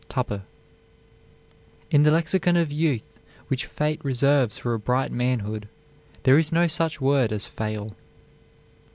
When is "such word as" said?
6.65-7.45